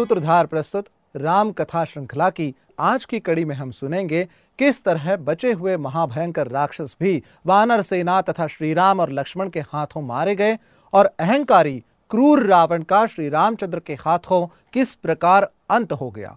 [0.00, 0.86] सूत्रधार प्रस्तुत
[1.16, 4.28] राम कथा श्रृंखला की आज की कड़ी में हम सुनेंगे,
[4.58, 9.60] किस तरह बचे हुए महाभयंकर राक्षस भी वानर सेना तथा श्री राम और लक्ष्मण के
[9.60, 10.58] हाथों मारे गए
[10.92, 16.36] और अहंकारी क्रूर रावण का श्री रामचंद्र के हाथों किस प्रकार अंत हो गया?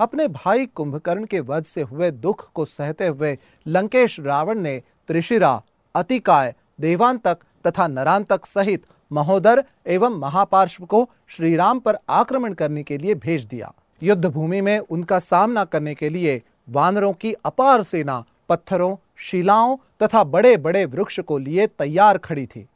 [0.00, 5.62] अपने भाई कुंभकर्ण के वध से हुए दुख को सहते हुए लंकेश रावण ने त्रिशिरा
[5.94, 13.14] अतिकाय, देवांतक तथा नरांतक सहित महोदर एवं महापार्श्व को श्रीराम पर आक्रमण करने के लिए
[13.14, 13.72] भेज दिया।
[14.02, 20.24] युद्ध भूमि में उनका सामना करने के लिए वानरों की अपार सेना, पत्थरों, शिलाओं तथा
[20.24, 22.66] बड़े बड़े वृक्ष को लिए तैयार खड़ी थी।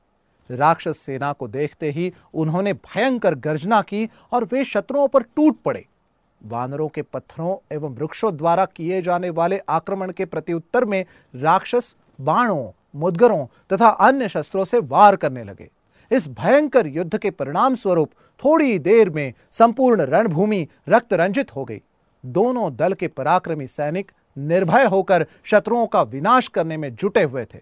[0.50, 5.86] राक्षस सेना को देखते ही उन्होंने भयंकर गर्जना की और वे शत्रुओं पर टूट पड़े।
[6.40, 12.70] वानरों के पत्थरों एवं वृक्षों द्वारा किए जाने वाले आक्रमण के प्रत्युत्तर में राक्षस बाणों
[12.94, 15.68] मुदगरों तथा अन्य शस्त्रों से वार करने लगे।
[16.10, 18.10] इस भयंकर युद्ध के परिणाम स्वरूप
[18.42, 21.80] थोड़ी देर में संपूर्ण रणभूमि रक्त रंजित हो गई।
[22.24, 27.58] दोनों दल के पराक्रमी सैनिक निर्भय होकर शत्रुओं का विनाश करने में जुटे हुए थे।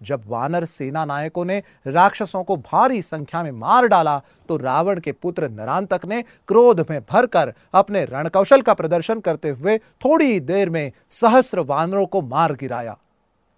[0.00, 5.12] जब वानर सेना नायकों ने राक्षसों को भारी संख्या में मार डाला तो रावण के
[5.12, 10.92] पुत्र नरांतक ने क्रोध में भरकर अपने रणकौशल का प्रदर्शन करते हुए थोड़ी देर में
[11.10, 12.96] सहस्र वानरों को मार गिराया।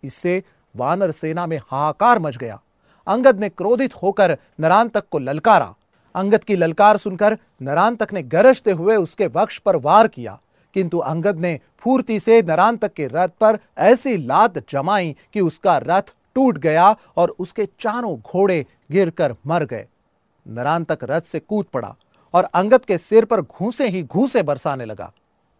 [0.02, 0.42] इससे
[0.76, 2.60] वानर सेना में हाहाकार मच गया।
[3.06, 5.74] अंगद ने क्रोधित होकर नरांतक को ललकारा।
[6.14, 10.40] अंगद की ललकार सुनकर नरांतक ने गरजते हुए उसके वक्ष पर वार किया।
[10.74, 16.02] किंतु अंगद ने फूर्ति से नरांतक के रथ पर ऐसी लात जमाई कि उसका रथ
[16.34, 19.86] टूट गया और उसके चारों घोड़े गिरकर मर गए।
[20.48, 21.94] नरांतक रथ से कूद पड़ा
[22.34, 25.12] और अंगद के सिर पर घूसे ही घूसे बरसाने लगा।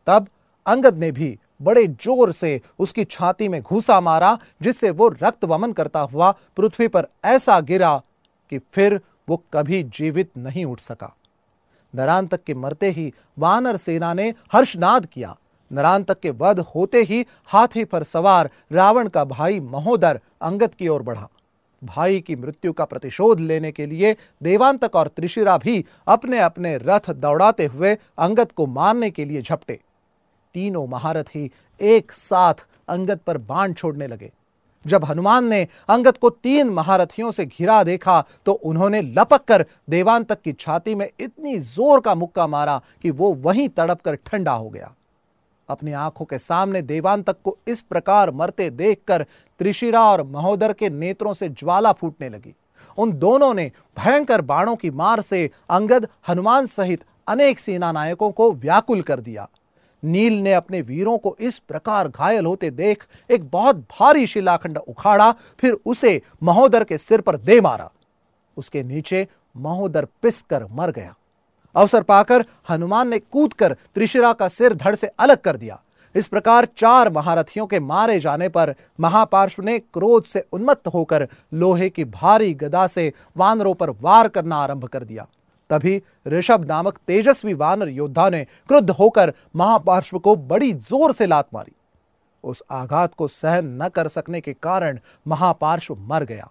[0.07, 0.29] तब
[0.67, 5.73] अंगद ने भी बड़े ज़ोर से उसकी छाती में घूसा मारा, जिससे वो रक्त वमन
[5.73, 7.97] करता हुआ पृथ्वी पर ऐसा गिरा
[8.53, 11.15] कि फिर वो कभी जीवित नहीं उठ सका।
[11.95, 15.37] नरांतक के मरते ही वानर सेना ने हर्षनाद किया।
[15.71, 21.03] नरांतक के वध होते ही हाथी पर सवार रावण का भाई महोदर अंगद की ओर
[21.03, 21.29] बढ़ा।
[21.83, 27.11] भाई की मृत्यु का प्रतिशोध लेने के लिए देवांतक और त्रिशिरा भी अपने अपने रथ
[27.13, 29.81] दौड़ाते हुए अंगद को मारने के लिए झपटे।
[30.55, 31.51] तीनों महारथी
[31.81, 34.31] एक साथ अंगद पर बाण छोड़ने लगे।
[34.85, 40.25] जब हनुमान ने अंगद को तीन महारथियों से घिरा देखा तो उन्होंने लपक कर देवान
[40.25, 44.53] तक की छाती में इतनी ज़ोर का मुक्का मारा कि वो वहीं तड़प कर ठंडा
[44.53, 44.93] हो गया।
[45.69, 49.23] अपनी आँखों के सामने देवांतक को इस प्रकार मरते देखकर
[49.61, 52.55] त्रिशिरा और महोदर के नेत्रों से ज्वाला फूटने लगी।
[52.99, 58.53] उन दोनों ने भयंकर बाणों की मार से अंगद, हनुमान सहित अनेक सेना नायकों को
[58.53, 59.49] व्याकुल कर दिया।
[60.05, 65.31] नील ने अपने वीरों को इस प्रकार घायल होते देख एक बहुत भारी शिलाखंड उखाड़ा,
[65.59, 67.91] फिर उसे महोदर के सिर पर दे मारा।
[68.57, 69.27] उसके नीचे
[69.57, 71.15] महोदर पिस कर मर गया।
[71.75, 75.81] अवसर पाकर हनुमान ने कूदकर त्रिशिरा का सिर धड़ से अलग कर दिया।
[76.15, 81.89] इस प्रकार चार महारथियों के मारे जाने पर महापार्श्व ने क्रोध से उन्मत्त होकर लोहे
[81.91, 85.27] की भारी गदा से वानरों पर वार करना आरंभ कर दिया।
[85.71, 91.49] तभी ऋषभ नामक तेजस्वी वानर योद्धा ने क्रुद्ध होकर महापार्श्व को बड़ी ज़ोर से लात
[91.55, 91.73] मारी।
[92.45, 96.51] उस आघात को सहन न कर सकने के कारण महापार्श्व मर गया।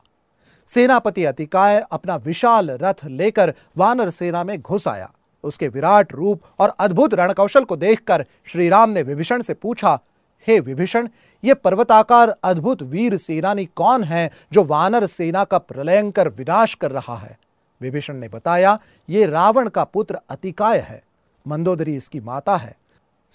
[0.70, 5.12] सेनापति अतिकाय अपना विशाल रथ लेकर वानर सेना में घुस आया।
[5.44, 10.00] उसके विराट रूप और अद्भुत रणकौशल को देखकर श्री राम ने विभीषण से पूछा
[10.48, 11.08] हे hey, विभीषण
[11.44, 17.18] ये पर्वताकार अद्भुत वीर सेनानी कौन है जो वानर सेना का प्रलयंकर विनाश कर रहा
[17.18, 17.38] है?
[17.84, 18.78] विभीषण ने बताया,
[19.10, 21.02] ये रावण का पुत्र अतिकाय है,
[21.46, 22.76] मंदोदरी इसकी माता है।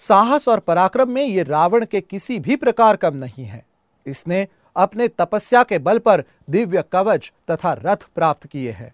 [0.01, 3.65] साहस और पराक्रम में ये रावण के किसी भी प्रकार कम नहीं है।
[4.05, 8.93] इसने अपने तपस्या के बल पर दिव्य कवच तथा रथ प्राप्त किए हैं।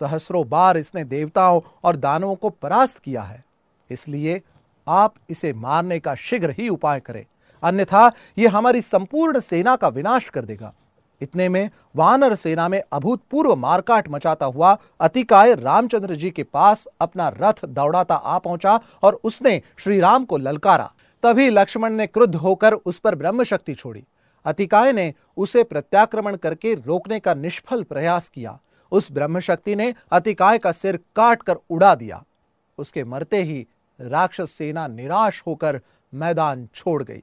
[0.00, 3.44] सहस्रों बार इसने देवताओं और दानवों को परास्त किया है।
[3.90, 4.40] इसलिए
[4.86, 7.24] आप इसे मारने का शीघ्र ही उपाय करें।
[7.62, 10.72] अन्यथा यह हमारी संपूर्ण सेना का विनाश कर देगा।
[11.20, 17.28] इतने में वानर सेना में अभूतपूर्व मारकाट मचाता हुआ अतिकाय रामचंद्र जी के पास अपना
[17.28, 20.90] रथ दौड़ाता आ पहुँचा और उसने श्री राम को ललकारा।
[21.22, 24.04] तभी लक्ष्मण ने क्रुद्ध होकर उस पर ब्रह्म शक्ति छोड़ी।
[24.44, 28.58] अतिकाय ने उसे प्रत्याक्रमण करके रोकने का निष्फल प्रयास किया।
[28.92, 32.22] उस ब्रह्म शक्ति ने अतिकाय का सिर काट कर उड़ा दिया।
[32.78, 33.66] उसके मरते ही
[34.00, 35.80] राक्षस सेना निराश होकर
[36.12, 37.22] मैदान छोड़ गई।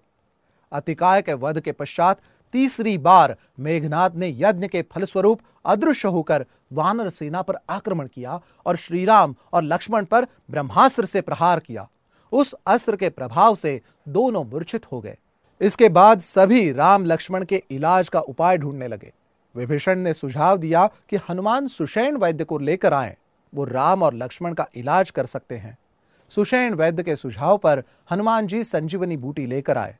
[0.71, 2.19] अतिकाय के वध के पश्चात
[2.53, 8.75] तीसरी बार मेघनाथ ने यज्ञ के फलस्वरूप अदृश्य होकर वानर सेना पर आक्रमण किया और
[8.75, 11.87] श्रीराम और लक्ष्मण पर ब्रह्मास्त्र से प्रहार किया।
[12.31, 15.17] उस अस्त्र के प्रभाव से दोनों मूर्छित हो गए।
[15.61, 19.11] इसके बाद सभी राम लक्ष्मण के इलाज का उपाय ढूँढने लगे।
[19.55, 23.15] विभीषण ने सुझाव दिया कि हनुमान सुषैण वैद्य को लेकर आए।
[23.53, 25.77] वो राम और लक्ष्मण का इलाज कर सकते हैं।
[26.29, 29.95] सुषैण वैद्य के सुझाव पर हनुमान जी संजीवनी बूटी लेकर आए।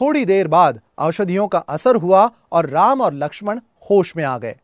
[0.00, 3.60] थोड़ी देर बाद औषधियों का असर हुआ और राम और लक्ष्मण
[3.90, 4.56] होश में आ गए।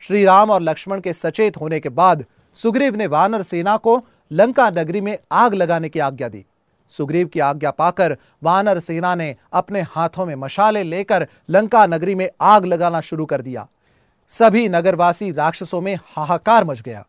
[0.00, 4.70] श्री राम और लक्ष्मण के सचेत होने के बाद सुग्रीव ने वानर सेना को लंका
[4.70, 6.44] नगरी में आग लगाने की आज्ञा दी।
[6.88, 12.30] सुग्रीव की आज्ञा पाकर वानर सेना ने अपने हाथों में मशाले लेकर लंका नगरी में
[12.40, 13.68] आग लगाना शुरू कर दिया।
[14.28, 17.06] सभी नगरवासी राक्षसों में हाहाकार मच गया।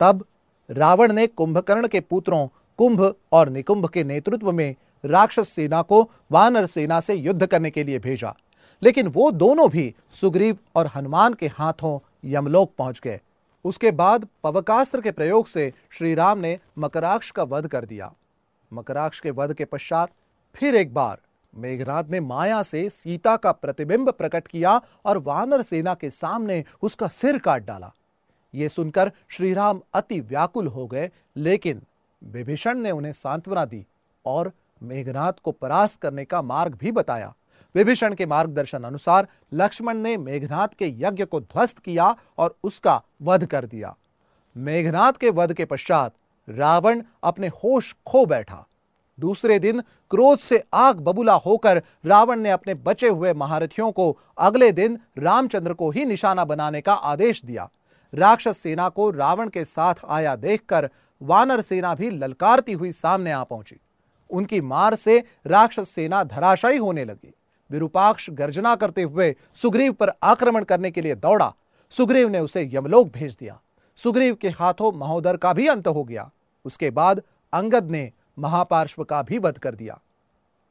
[0.00, 0.24] तब
[0.70, 2.46] रावण ने कुंभकर्ण के पुत्रों,
[2.78, 7.84] कुंभ और निकुंभ के नेतृत्व में राक्षस सेना को वानर सेना से युद्ध करने के
[7.84, 8.34] लिए भेजा।
[8.82, 13.20] लेकिन वो दोनों भी सुग्रीव और हनुमान के हाथों यमलोक पहुँच गए।
[13.64, 18.12] उसके बाद पवकास्त्र के प्रयोग से श्री राम ने मकराक्ष का वध कर दिया।
[18.72, 20.10] मकराक्ष के वध के पश्चात
[20.54, 21.18] फिर एक बार
[21.54, 27.08] मेघनाथ ने माया से सीता का प्रतिबिंब प्रकट किया और वानर सेना के सामने उसका
[27.08, 27.92] सिर काट डाला।
[28.54, 31.82] यह सुनकर श्रीराम अति व्याकुल हो गए, लेकिन
[32.24, 33.86] विभीषण ने उन्हें सांत्वना दी
[34.26, 34.52] और
[34.82, 37.34] मेघनाथ को परास्त करने का मार्ग भी बताया।
[37.74, 43.46] विभीषण के मार्गदर्शन अनुसार लक्ष्मण ने मेघनाथ के यज्ञ को ध्वस्त किया और उसका वध
[43.46, 43.94] कर दिया।
[44.56, 46.14] मेघनाथ के वध के पश्चात
[46.48, 48.64] रावण अपने होश खो बैठा।
[49.18, 49.80] दूसरे दिन
[50.10, 55.72] क्रोध से आग बबूला होकर रावण ने अपने बचे हुए महारथियों को अगले दिन रामचंद्र
[55.72, 57.68] को ही निशाना बनाने का आदेश दिया।
[58.14, 60.88] राक्षस सेना को रावण के साथ आया देखकर
[61.20, 63.80] वानर सेना भी ललकारती हुई सामने आ पहुँची।
[64.32, 67.34] उनकी मार से राक्षस सेना धराशायी होने लगी।
[67.70, 71.52] विरूपाक्ष गर्जना करते हुए सुग्रीव पर आक्रमण करने के लिए दौड़ा।
[71.92, 73.58] सुग्रीव ने उसे यमलोक भेज दिया।
[73.98, 76.30] सुग्रीव के हाथों महोदर का भी अंत हो गया।
[76.64, 79.98] उसके बाद अंगद ने महापार्श्व का भी वध कर दिया।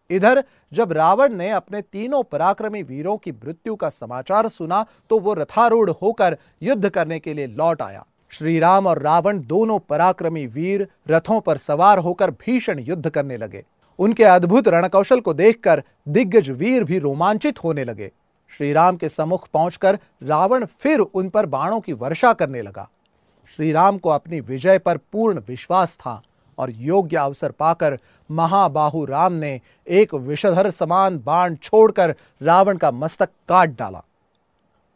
[0.09, 0.43] इधर,
[0.73, 5.89] जब रावण ने अपने तीनों पराक्रमी वीरों की मृत्यु का समाचार सुना तो वो रथारूढ़
[5.91, 11.39] होकर युद्ध करने के लिए लौट आया। श्री राम और रावण दोनों पराक्रमी वीर रथों
[11.41, 13.63] पर सवार होकर भीषण युद्ध करने लगे।
[13.99, 18.11] उनके अद्भुत रणकौशल को देखकर दिग्गज वीर भी रोमांचित होने लगे।
[18.57, 22.89] श्री राम के सम्मुख पहुंचकर रावण फिर उन पर बाणों की वर्षा करने लगा।
[23.57, 26.21] श्री राम को अपनी विजय पर पूर्ण विश्वास था
[26.57, 27.97] और योग्य अवसर पाकर
[28.31, 34.03] महाबाहु राम ने एक विषधर समान बाण छोड़कर रावण का मस्तक काट डाला।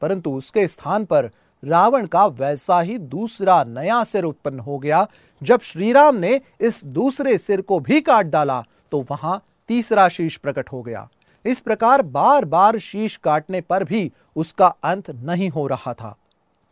[0.01, 1.29] परंतु उसके स्थान पर
[1.65, 5.07] रावण का वैसा ही दूसरा नया सिर उत्पन्न हो गया।
[5.41, 10.71] जब श्रीराम ने इस दूसरे सिर को भी काट डाला तो वहाँ तीसरा शीश प्रकट
[10.71, 11.07] हो गया।
[11.45, 16.15] इस प्रकार बार बार शीश काटने पर भी उसका अंत नहीं हो रहा था।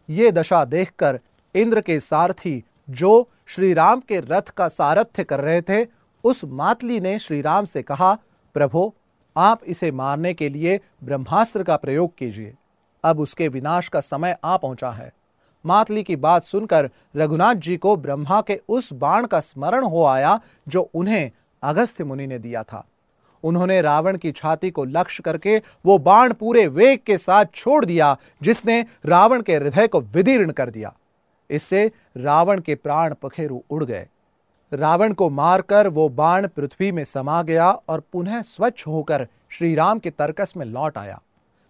[0.09, 1.19] ये दशा देखकर
[1.55, 5.85] इंद्र के सारथी जो श्री राम के रथ का सारथ्य कर रहे थे,
[6.23, 8.13] उस मातली ने श्री राम से कहा,
[8.55, 8.93] प्रभो,
[9.35, 12.53] आप इसे मारने के लिए ब्रह्मास्त्र का प्रयोग कीजिए।
[13.03, 15.11] अब उसके विनाश का समय आ पहुँचा है।
[15.65, 20.39] मातली की बात सुनकर रघुनाथ जी को ब्रह्मा के उस बाण का स्मरण हो आया
[20.67, 21.31] जो उन्हें
[21.63, 22.85] अगस्त्य मुनि ने दिया था।
[23.43, 28.17] उन्होंने रावण की छाती को लक्ष्य करके वो बाण पूरे वेग के साथ छोड़ दिया,
[28.41, 30.93] जिसने रावण के हृदय को विदीर्ण कर दिया।
[31.49, 34.07] इससे रावण के प्राण पखेरु उड़ गए।
[34.71, 40.09] रावण को मारकर वो बाण पृथ्वी में समा गया और पुनः स्वच्छ होकर श्रीराम के
[40.09, 41.21] तर्कस में लौट आया।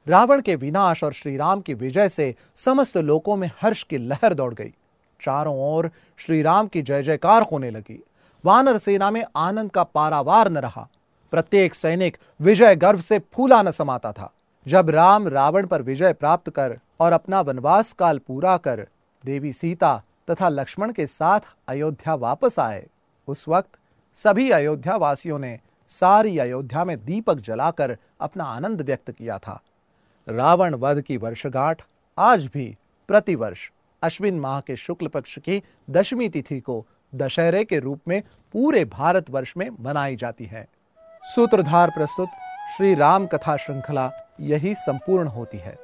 [0.08, 4.34] रावण के विनाश और श्री राम की विजय से समस्त लोकों में हर्ष की लहर
[4.34, 4.74] दौड़ गई।
[5.22, 8.04] चारों ओर श्री राम की जय जयकार होने लगी।
[8.46, 10.88] वानर सेना में आनंद का पारावार न रहा।
[11.32, 14.34] प्रत्येक सैनिक विजय गर्व से फूला न समाता था।
[14.68, 18.88] जब राम रावण पर विजय प्राप्त कर और अपना वनवास काल पूरा कर,
[19.26, 22.88] देवी सीता तथा लक्ष्मण के साथ अयोध्या वापस आए।
[23.28, 23.70] उस वक्त
[24.16, 29.62] सभी अयोध्या वासियों ने सारी अयोध्या में दीपक जलाकर अपना आनंद व्यक्त किया था।
[30.28, 31.82] रावण वध की वर्षगांठ
[32.18, 32.66] आज भी
[33.08, 33.60] प्रतिवर्ष
[34.02, 38.22] अश्विन माह के शुक्ल पक्ष की दशमी तिथि को दशहरे के रूप में
[38.54, 40.68] पूरे भारतवर्ष में मनाई जाती है।
[41.26, 42.30] सूत्रधार प्रस्तुत
[42.78, 44.10] श्री राम कथा श्रृंखला
[44.42, 45.78] यही संपूर्ण होती है।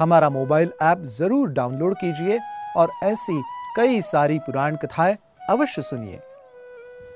[0.00, 2.40] हमारा मोबाइल ऐप ज़रूर डाउनलोड कीजिए
[2.76, 3.40] और ऐसी
[3.76, 5.16] कई सारी पुराण कथाएँ
[5.50, 6.20] अवश्य सुनिए।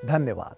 [0.04, 0.56] धन्यवाद।